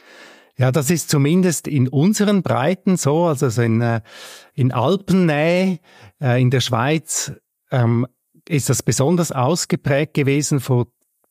[0.55, 4.01] Ja, das ist zumindest in unseren Breiten so, also in, äh,
[4.53, 5.79] in Alpennähe,
[6.21, 7.31] äh, in der Schweiz,
[7.71, 8.05] ähm,
[8.47, 10.87] ist das besonders ausgeprägt gewesen vor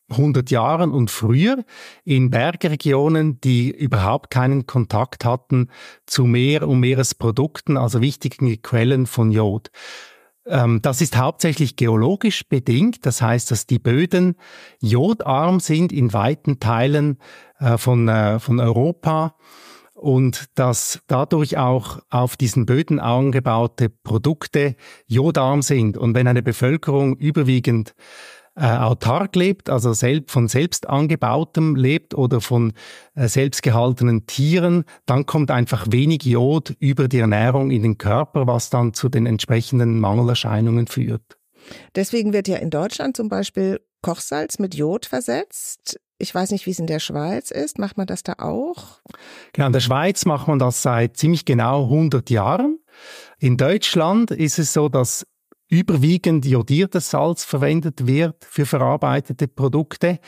[0.08, 1.64] 100 Jahren und früher
[2.04, 5.68] in Bergregionen, die überhaupt keinen Kontakt hatten
[6.06, 9.70] zu Meer- und Meeresprodukten, also wichtigen Quellen von Jod.
[10.46, 13.04] Ähm, das ist hauptsächlich geologisch bedingt.
[13.04, 14.36] Das heißt, dass die Böden
[14.80, 17.18] jodarm sind in weiten Teilen
[17.58, 19.34] äh, von, äh, von Europa
[19.94, 25.96] und dass dadurch auch auf diesen Böden angebaute Produkte jodarm sind.
[25.96, 27.94] Und wenn eine Bevölkerung überwiegend
[28.56, 32.72] äh, autark lebt, also selbst von selbst angebautem lebt oder von
[33.14, 38.46] äh, selbst gehaltenen Tieren, dann kommt einfach wenig Jod über die Ernährung in den Körper,
[38.46, 41.36] was dann zu den entsprechenden Mangelerscheinungen führt.
[41.94, 46.00] Deswegen wird ja in Deutschland zum Beispiel Kochsalz mit Jod versetzt.
[46.18, 47.78] Ich weiß nicht, wie es in der Schweiz ist.
[47.78, 49.00] Macht man das da auch?
[49.52, 52.78] Genau, in der Schweiz macht man das seit ziemlich genau 100 Jahren.
[53.38, 55.26] In Deutschland ist es so, dass
[55.68, 60.20] überwiegend jodiertes Salz verwendet wird für verarbeitete Produkte.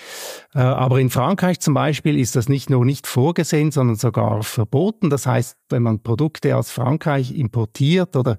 [0.54, 5.10] Äh, aber in Frankreich zum Beispiel ist das nicht nur nicht vorgesehen, sondern sogar verboten.
[5.10, 8.36] Das heißt, wenn man Produkte aus Frankreich importiert oder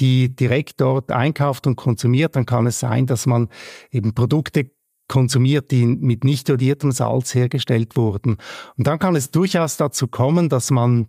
[0.00, 3.48] die direkt dort einkauft und konsumiert, dann kann es sein, dass man
[3.92, 4.70] eben Produkte
[5.06, 8.36] konsumiert, die mit nicht jodiertem Salz hergestellt wurden.
[8.76, 11.08] Und dann kann es durchaus dazu kommen, dass man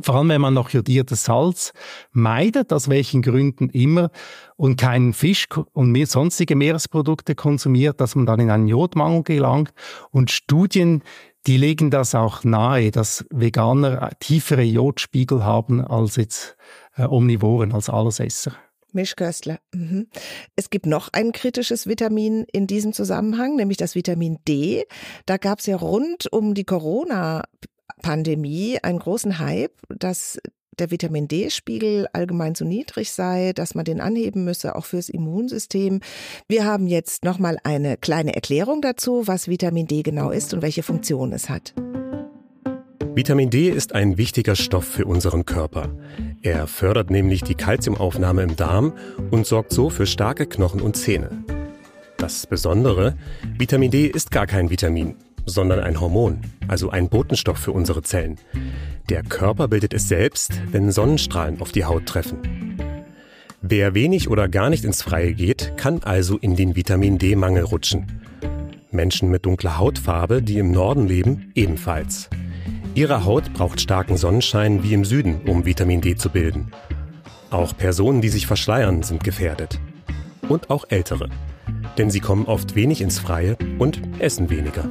[0.00, 1.72] vor allem wenn man noch jodiertes Salz
[2.12, 4.10] meidet, aus welchen Gründen immer,
[4.56, 9.72] und keinen Fisch und mehr sonstige Meeresprodukte konsumiert, dass man dann in einen Jodmangel gelangt.
[10.10, 11.02] Und Studien,
[11.46, 16.56] die legen das auch nahe, dass Veganer tiefere Jodspiegel haben als jetzt
[16.96, 18.52] äh, Omnivoren, als Allesesser.
[18.92, 19.60] Mischköstler.
[19.72, 20.08] Mhm.
[20.56, 24.84] Es gibt noch ein kritisches Vitamin in diesem Zusammenhang, nämlich das Vitamin D.
[25.26, 27.44] Da gab es ja rund um die Corona
[28.02, 30.38] Pandemie einen großen Hype, dass
[30.78, 36.00] der Vitamin D-Spiegel allgemein zu niedrig sei, dass man den anheben müsse, auch fürs Immunsystem.
[36.48, 40.82] Wir haben jetzt nochmal eine kleine Erklärung dazu, was Vitamin D genau ist und welche
[40.82, 41.74] Funktion es hat.
[43.14, 45.90] Vitamin D ist ein wichtiger Stoff für unseren Körper.
[46.42, 48.94] Er fördert nämlich die Kalziumaufnahme im Darm
[49.30, 51.44] und sorgt so für starke Knochen und Zähne.
[52.16, 53.16] Das Besondere,
[53.58, 55.16] Vitamin D ist gar kein Vitamin
[55.50, 58.38] sondern ein Hormon, also ein Botenstoff für unsere Zellen.
[59.08, 62.38] Der Körper bildet es selbst, wenn Sonnenstrahlen auf die Haut treffen.
[63.62, 68.06] Wer wenig oder gar nicht ins Freie geht, kann also in den Vitamin D-Mangel rutschen.
[68.90, 72.30] Menschen mit dunkler Hautfarbe, die im Norden leben, ebenfalls.
[72.94, 76.72] Ihre Haut braucht starken Sonnenschein wie im Süden, um Vitamin D zu bilden.
[77.50, 79.78] Auch Personen, die sich verschleiern, sind gefährdet.
[80.48, 81.28] Und auch Ältere.
[81.98, 84.88] Denn sie kommen oft wenig ins Freie und essen weniger.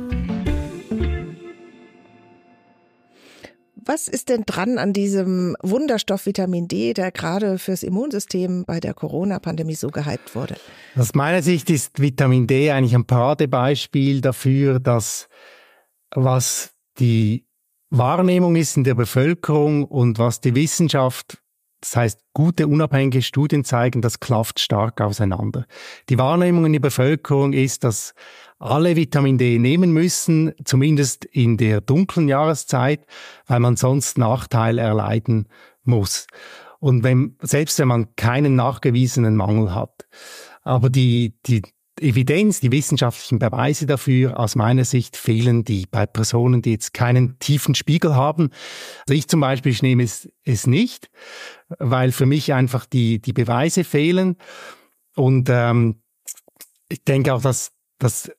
[3.92, 8.94] Was ist denn dran an diesem Wunderstoff Vitamin D, der gerade fürs Immunsystem bei der
[8.94, 10.58] Corona-Pandemie so gehypt wurde?
[10.96, 15.28] Aus meiner Sicht ist Vitamin D eigentlich ein Paradebeispiel dafür, dass
[16.14, 17.48] was die
[17.90, 21.42] Wahrnehmung ist in der Bevölkerung und was die Wissenschaft
[21.82, 25.66] das heißt, gute unabhängige Studien zeigen, das klafft stark auseinander.
[26.10, 28.14] Die Wahrnehmung in der Bevölkerung ist, dass
[28.60, 33.06] alle Vitamin D nehmen müssen, zumindest in der dunklen Jahreszeit,
[33.48, 35.48] weil man sonst Nachteile erleiden
[35.84, 36.28] muss.
[36.80, 40.08] Und wenn, selbst wenn man keinen nachgewiesenen Mangel hat.
[40.62, 41.62] Aber die, die
[42.00, 47.38] Evidenz, die wissenschaftlichen Beweise dafür, aus meiner Sicht fehlen die bei Personen, die jetzt keinen
[47.40, 48.50] tiefen Spiegel haben.
[49.08, 51.10] Also ich zum Beispiel, ich nehme es, es nicht,
[51.80, 54.38] weil für mich einfach die, die Beweise fehlen.
[55.16, 56.02] Und ähm,
[56.88, 58.32] ich denke auch, dass, dass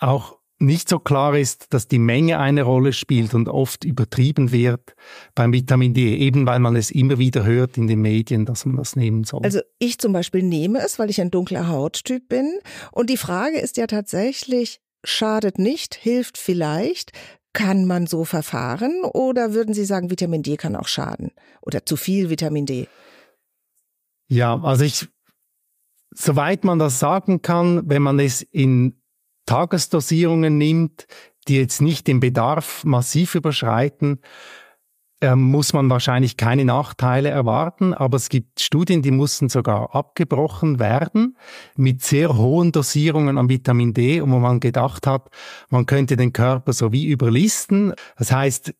[0.00, 4.94] auch nicht so klar ist, dass die Menge eine Rolle spielt und oft übertrieben wird
[5.34, 8.76] beim Vitamin D, eben weil man es immer wieder hört in den Medien, dass man
[8.76, 9.40] das nehmen soll.
[9.42, 12.58] Also ich zum Beispiel nehme es, weil ich ein dunkler Hauttyp bin.
[12.92, 17.12] Und die Frage ist ja tatsächlich, schadet nicht, hilft vielleicht.
[17.52, 21.32] Kann man so verfahren oder würden Sie sagen, Vitamin D kann auch schaden
[21.62, 22.86] oder zu viel Vitamin D?
[24.28, 25.08] Ja, also ich,
[26.14, 28.99] soweit man das sagen kann, wenn man es in
[29.50, 31.08] Tagesdosierungen nimmt,
[31.48, 34.20] die jetzt nicht den Bedarf massiv überschreiten,
[35.20, 40.78] ähm, muss man wahrscheinlich keine Nachteile erwarten, aber es gibt Studien, die mussten sogar abgebrochen
[40.78, 41.36] werden
[41.74, 45.30] mit sehr hohen Dosierungen an Vitamin D, wo man gedacht hat,
[45.68, 47.92] man könnte den Körper so wie überlisten.
[48.16, 48.72] Das heißt,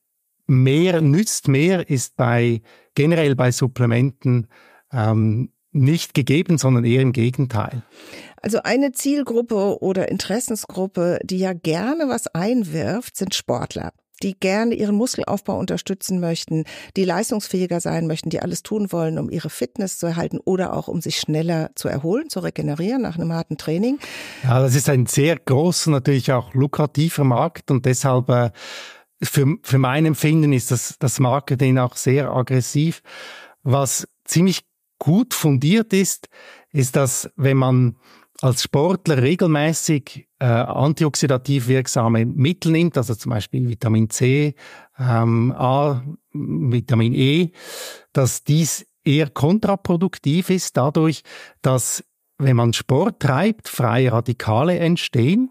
[0.47, 2.63] mehr nützt mehr ist bei
[2.95, 4.47] generell bei Supplementen
[4.93, 7.83] ähm, nicht gegeben, sondern eher im Gegenteil.
[8.43, 14.97] Also eine Zielgruppe oder Interessensgruppe, die ja gerne was einwirft, sind Sportler die gerne ihren
[14.97, 16.65] Muskelaufbau unterstützen möchten,
[16.97, 20.89] die leistungsfähiger sein möchten, die alles tun wollen, um ihre Fitness zu erhalten oder auch
[20.89, 23.99] um sich schneller zu erholen, zu regenerieren nach einem harten Training.
[24.43, 28.51] Ja, das ist ein sehr großer, natürlich auch lukrativer Markt und deshalb äh,
[29.23, 33.03] für, für mein Empfinden ist das, das Marketing auch sehr aggressiv.
[33.63, 34.63] Was ziemlich
[35.01, 36.29] gut fundiert ist,
[36.71, 37.97] ist, dass wenn man
[38.41, 44.55] als Sportler regelmäßig äh, antioxidativ wirksame Mittel nimmt, also zum Beispiel Vitamin C,
[44.99, 47.51] ähm, A, Vitamin E,
[48.13, 51.23] dass dies eher kontraproduktiv ist, dadurch,
[51.61, 52.05] dass
[52.39, 55.51] wenn man Sport treibt, freie Radikale entstehen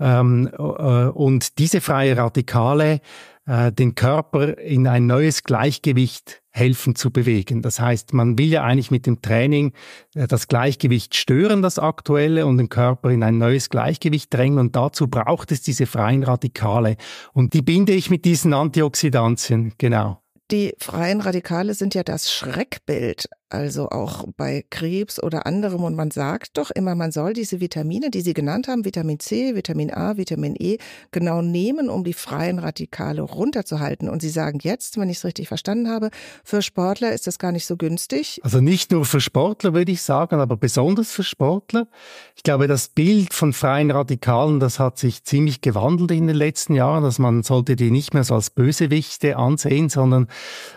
[0.00, 3.00] ähm, äh, und diese freie Radikale
[3.48, 7.62] äh, den Körper in ein neues Gleichgewicht helfen zu bewegen.
[7.62, 9.72] Das heißt, man will ja eigentlich mit dem Training
[10.14, 14.58] äh, das Gleichgewicht stören, das aktuelle, und den Körper in ein neues Gleichgewicht drängen.
[14.58, 16.96] Und dazu braucht es diese freien Radikale.
[17.32, 20.20] Und die binde ich mit diesen Antioxidantien, genau.
[20.50, 25.82] Die freien Radikale sind ja das Schreckbild also auch bei Krebs oder anderem.
[25.84, 29.54] Und man sagt doch immer, man soll diese Vitamine, die Sie genannt haben, Vitamin C,
[29.54, 30.78] Vitamin A, Vitamin E,
[31.10, 34.08] genau nehmen, um die freien Radikale runterzuhalten.
[34.08, 36.10] Und Sie sagen jetzt, wenn ich es richtig verstanden habe,
[36.44, 38.40] für Sportler ist das gar nicht so günstig.
[38.42, 41.88] Also nicht nur für Sportler, würde ich sagen, aber besonders für Sportler.
[42.36, 46.74] Ich glaube, das Bild von freien Radikalen, das hat sich ziemlich gewandelt in den letzten
[46.74, 50.28] Jahren, dass man sollte die nicht mehr so als Bösewichte ansehen, sondern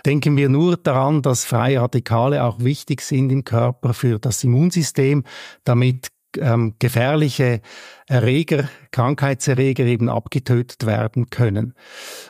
[0.05, 5.24] denken wir nur daran, dass freie Radikale auch wichtig sind im Körper für das Immunsystem,
[5.63, 7.62] damit ähm, gefährliche
[8.08, 11.74] Erreger, Krankheitserreger eben abgetötet werden können.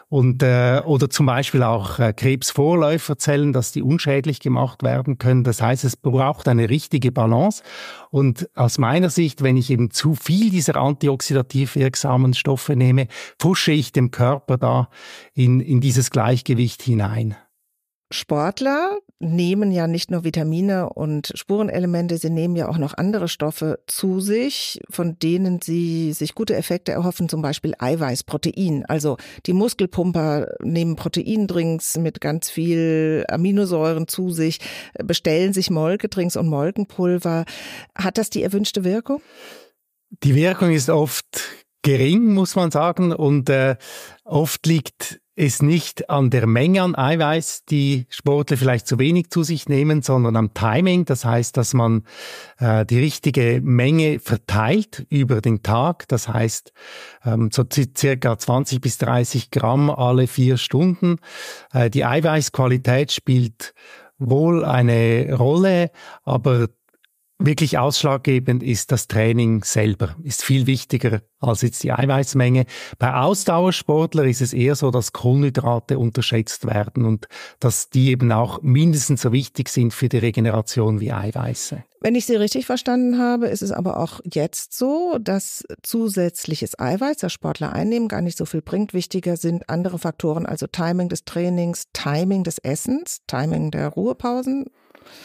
[0.09, 5.43] Und äh, oder zum Beispiel auch äh, Krebsvorläuferzellen, dass die unschädlich gemacht werden können.
[5.43, 7.63] Das heißt, es braucht eine richtige Balance.
[8.09, 13.71] Und aus meiner Sicht, wenn ich eben zu viel dieser antioxidativ wirksamen Stoffe nehme, pushe
[13.71, 14.89] ich dem Körper da
[15.33, 17.35] in, in dieses Gleichgewicht hinein.
[18.11, 23.79] Sportler nehmen ja nicht nur Vitamine und Spurenelemente, sie nehmen ja auch noch andere Stoffe
[23.87, 28.85] zu sich, von denen sie sich gute Effekte erhoffen, zum Beispiel Eiweiß, Protein.
[28.87, 34.59] Also die Muskelpumper nehmen Proteindrinks mit ganz viel Aminosäuren zu sich,
[35.03, 37.45] bestellen sich Molkedrinks und Molkenpulver.
[37.95, 39.21] Hat das die erwünschte Wirkung?
[40.23, 41.41] Die Wirkung ist oft
[41.83, 43.77] gering, muss man sagen, und äh,
[44.23, 49.43] oft liegt es nicht an der Menge an Eiweiß, die Sportler vielleicht zu wenig zu
[49.43, 51.05] sich nehmen, sondern am Timing.
[51.05, 52.03] Das heißt, dass man
[52.59, 56.07] äh, die richtige Menge verteilt über den Tag.
[56.09, 56.73] Das heißt,
[57.25, 61.17] ähm, so circa 20 bis 30 Gramm alle vier Stunden.
[61.73, 63.73] Äh, die Eiweißqualität spielt
[64.17, 65.91] wohl eine Rolle,
[66.23, 66.67] aber
[67.43, 72.65] Wirklich ausschlaggebend ist das Training selber, ist viel wichtiger als jetzt die Eiweißmenge.
[72.99, 77.27] Bei Ausdauersportler ist es eher so, dass Kohlenhydrate unterschätzt werden und
[77.59, 81.83] dass die eben auch mindestens so wichtig sind für die Regeneration wie Eiweiße.
[81.99, 87.17] Wenn ich Sie richtig verstanden habe, ist es aber auch jetzt so, dass zusätzliches Eiweiß,
[87.17, 88.93] das Sportler einnehmen, gar nicht so viel bringt.
[88.93, 94.65] Wichtiger sind andere Faktoren, also Timing des Trainings, Timing des Essens, Timing der Ruhepausen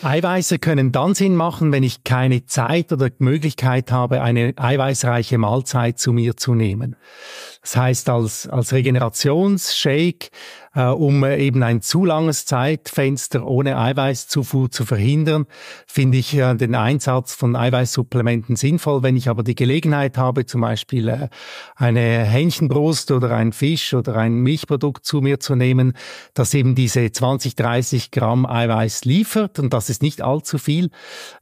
[0.02, 5.98] Eiweiße können dann Sinn machen, wenn ich keine Zeit oder Möglichkeit habe, eine eiweißreiche Mahlzeit
[5.98, 6.96] zu mir zu nehmen.
[7.62, 10.28] Das heißt, als, als Regenerationsshake
[10.76, 15.46] äh, um eben ein zu langes Zeitfenster ohne Eiweißzufuhr zu verhindern,
[15.86, 19.02] finde ich äh, den Einsatz von Eiweißsupplementen sinnvoll.
[19.02, 21.28] Wenn ich aber die Gelegenheit habe, zum Beispiel äh,
[21.74, 25.94] eine Hähnchenbrust oder ein Fisch oder ein Milchprodukt zu mir zu nehmen,
[26.34, 30.90] das eben diese 20, 30 Gramm Eiweiß liefert und das ist nicht allzu viel,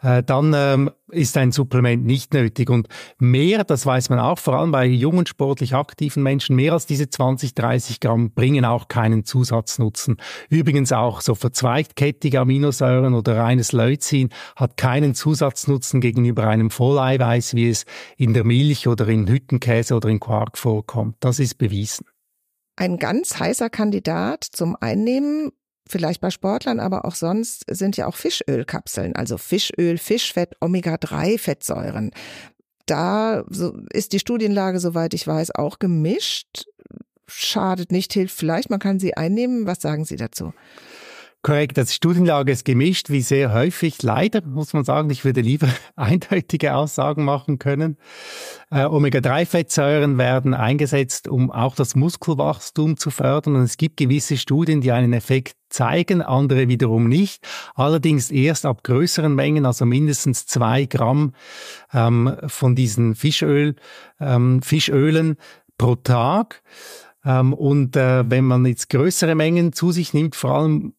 [0.01, 2.70] äh, dann ähm, ist ein Supplement nicht nötig.
[2.70, 6.87] Und mehr, das weiß man auch, vor allem bei jungen sportlich aktiven Menschen, mehr als
[6.87, 10.16] diese 20, 30 Gramm bringen auch keinen Zusatznutzen.
[10.48, 17.68] Übrigens auch so verzweigtkettige Aminosäuren oder reines Leucin hat keinen Zusatznutzen gegenüber einem Volleiweiß, wie
[17.68, 17.84] es
[18.16, 21.16] in der Milch oder in Hüttenkäse oder in Quark vorkommt.
[21.20, 22.06] Das ist bewiesen.
[22.76, 25.50] Ein ganz heißer Kandidat zum Einnehmen
[25.88, 32.10] vielleicht bei Sportlern, aber auch sonst sind ja auch Fischölkapseln, also Fischöl, Fischfett, Omega-3-Fettsäuren.
[32.87, 33.44] Da
[33.90, 36.66] ist die Studienlage, soweit ich weiß, auch gemischt.
[37.26, 39.66] Schadet nicht, hilft vielleicht, man kann sie einnehmen.
[39.66, 40.52] Was sagen Sie dazu?
[41.44, 44.02] Korrekt, das Studienlage ist gemischt, wie sehr häufig.
[44.02, 47.98] Leider muss man sagen, ich würde lieber eindeutige Aussagen machen können.
[48.70, 53.56] Äh, Omega-3-Fettsäuren werden eingesetzt, um auch das Muskelwachstum zu fördern.
[53.56, 57.46] Und es gibt gewisse Studien, die einen Effekt zeigen, andere wiederum nicht.
[57.74, 61.34] Allerdings erst ab größeren Mengen, also mindestens zwei Gramm
[61.92, 63.76] ähm, von diesen Fischöl,
[64.18, 65.37] ähm, Fischölen
[65.76, 66.62] pro Tag.
[67.24, 70.94] Ähm, und äh, wenn man jetzt größere Mengen zu sich nimmt, vor allem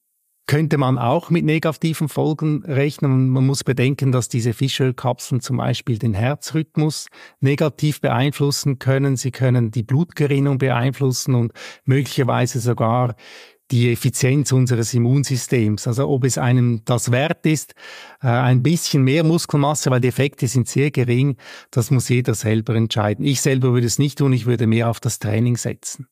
[0.48, 3.30] könnte man auch mit negativen Folgen rechnen.
[3.30, 7.08] Man muss bedenken, dass diese Fischölkapseln zum Beispiel den Herzrhythmus
[7.40, 9.18] negativ beeinflussen können.
[9.18, 11.52] Sie können die Blutgerinnung beeinflussen und
[11.86, 13.16] möglicherweise sogar
[13.72, 15.88] die Effizienz unseres Immunsystems.
[15.88, 17.74] Also ob es einem das wert ist,
[18.22, 21.38] äh, ein bisschen mehr Muskelmasse, weil die Effekte sind sehr gering,
[21.72, 23.26] das muss jeder selber entscheiden.
[23.26, 26.08] Ich selber würde es nicht tun, ich würde mehr auf das Training setzen.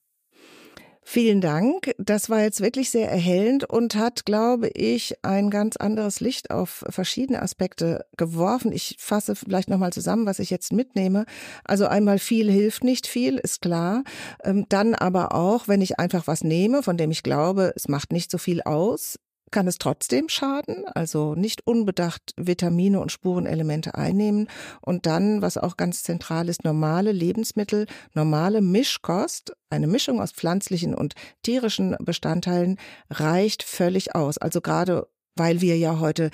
[1.05, 1.93] Vielen Dank.
[1.97, 6.85] Das war jetzt wirklich sehr erhellend und hat, glaube ich, ein ganz anderes Licht auf
[6.89, 8.71] verschiedene Aspekte geworfen.
[8.71, 11.25] Ich fasse vielleicht nochmal zusammen, was ich jetzt mitnehme.
[11.65, 14.03] Also einmal viel hilft nicht viel, ist klar.
[14.43, 18.13] Ähm, dann aber auch, wenn ich einfach was nehme, von dem ich glaube, es macht
[18.13, 19.19] nicht so viel aus,
[19.53, 24.49] kann es trotzdem schaden, also nicht unbedacht Vitamine und Spurenelemente einnehmen
[24.81, 30.93] und dann, was auch ganz zentral ist, normale Lebensmittel, normale Mischkost, eine Mischung aus pflanzlichen
[30.93, 31.13] und
[31.43, 32.77] tierischen Bestandteilen
[33.09, 34.37] reicht völlig aus.
[34.37, 36.29] Also gerade weil wir ja heute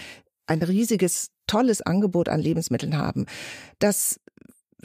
[0.48, 3.26] ein riesiges, tolles Angebot an Lebensmitteln haben.
[3.80, 4.20] Das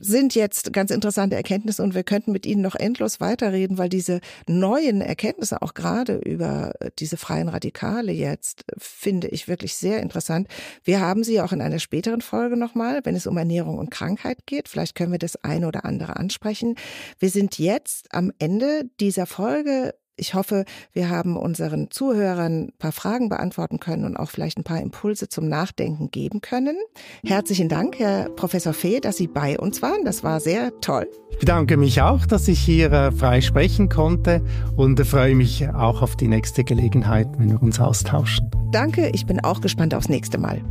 [0.00, 4.20] sind jetzt ganz interessante Erkenntnisse und wir könnten mit Ihnen noch endlos weiterreden, weil diese
[4.46, 10.48] neuen Erkenntnisse auch gerade über diese freien Radikale jetzt finde ich wirklich sehr interessant.
[10.82, 14.46] Wir haben sie auch in einer späteren Folge nochmal, wenn es um Ernährung und Krankheit
[14.46, 14.68] geht.
[14.68, 16.76] Vielleicht können wir das eine oder andere ansprechen.
[17.18, 22.92] Wir sind jetzt am Ende dieser Folge ich hoffe, wir haben unseren Zuhörern ein paar
[22.92, 26.76] Fragen beantworten können und auch vielleicht ein paar Impulse zum Nachdenken geben können.
[27.24, 30.04] Herzlichen Dank, Herr Professor Fee, dass Sie bei uns waren.
[30.04, 31.08] Das war sehr toll.
[31.30, 34.42] Ich bedanke mich auch, dass ich hier äh, frei sprechen konnte
[34.76, 38.50] und äh, freue mich auch auf die nächste Gelegenheit, wenn wir uns austauschen.
[38.70, 40.62] Danke, ich bin auch gespannt aufs nächste Mal.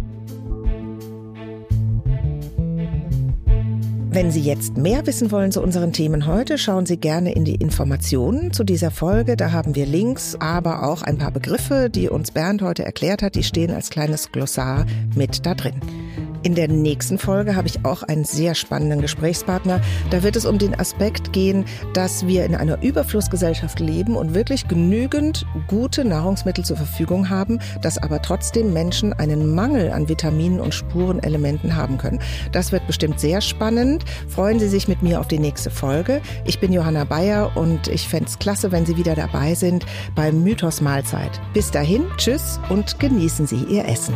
[4.13, 7.55] Wenn Sie jetzt mehr wissen wollen zu unseren Themen heute, schauen Sie gerne in die
[7.55, 9.35] Informationen zu dieser Folge.
[9.35, 13.33] Da haben wir Links, aber auch ein paar Begriffe, die uns Bernd heute erklärt hat.
[13.33, 14.85] Die stehen als kleines Glossar
[15.15, 15.81] mit da drin.
[16.43, 19.79] In der nächsten Folge habe ich auch einen sehr spannenden Gesprächspartner.
[20.09, 21.63] Da wird es um den Aspekt gehen,
[21.93, 27.97] dass wir in einer Überflussgesellschaft leben und wirklich genügend gute Nahrungsmittel zur Verfügung haben, dass
[27.97, 32.19] aber trotzdem Menschen einen Mangel an Vitaminen und Spurenelementen haben können.
[32.51, 34.03] Das wird bestimmt sehr spannend.
[34.27, 36.21] Freuen Sie sich mit mir auf die nächste Folge.
[36.43, 40.43] Ich bin Johanna Bayer und ich fände es klasse, wenn Sie wieder dabei sind beim
[40.43, 41.39] Mythos Mahlzeit.
[41.53, 44.15] Bis dahin, tschüss und genießen Sie Ihr Essen.